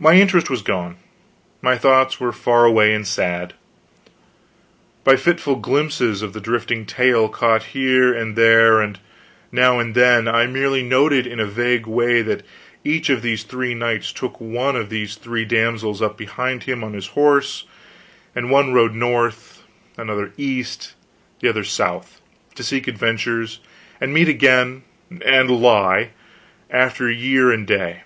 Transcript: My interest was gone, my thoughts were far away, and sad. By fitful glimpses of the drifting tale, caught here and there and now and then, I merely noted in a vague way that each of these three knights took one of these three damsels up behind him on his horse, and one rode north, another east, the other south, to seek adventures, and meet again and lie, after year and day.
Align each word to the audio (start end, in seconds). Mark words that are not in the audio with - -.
My 0.00 0.14
interest 0.14 0.50
was 0.50 0.60
gone, 0.60 0.96
my 1.62 1.78
thoughts 1.78 2.18
were 2.18 2.32
far 2.32 2.64
away, 2.64 2.92
and 2.92 3.06
sad. 3.06 3.52
By 5.04 5.14
fitful 5.14 5.54
glimpses 5.54 6.20
of 6.20 6.32
the 6.32 6.40
drifting 6.40 6.84
tale, 6.84 7.28
caught 7.28 7.62
here 7.62 8.12
and 8.12 8.34
there 8.34 8.80
and 8.80 8.98
now 9.52 9.78
and 9.78 9.94
then, 9.94 10.26
I 10.26 10.48
merely 10.48 10.82
noted 10.82 11.28
in 11.28 11.38
a 11.38 11.46
vague 11.46 11.86
way 11.86 12.22
that 12.22 12.44
each 12.82 13.08
of 13.08 13.22
these 13.22 13.44
three 13.44 13.72
knights 13.72 14.12
took 14.12 14.40
one 14.40 14.74
of 14.74 14.88
these 14.90 15.14
three 15.14 15.44
damsels 15.44 16.02
up 16.02 16.18
behind 16.18 16.64
him 16.64 16.82
on 16.82 16.94
his 16.94 17.06
horse, 17.06 17.66
and 18.34 18.50
one 18.50 18.72
rode 18.72 18.94
north, 18.96 19.62
another 19.96 20.32
east, 20.36 20.94
the 21.38 21.48
other 21.48 21.62
south, 21.62 22.20
to 22.56 22.64
seek 22.64 22.88
adventures, 22.88 23.60
and 24.00 24.12
meet 24.12 24.26
again 24.28 24.82
and 25.24 25.48
lie, 25.52 26.10
after 26.68 27.08
year 27.08 27.52
and 27.52 27.68
day. 27.68 28.02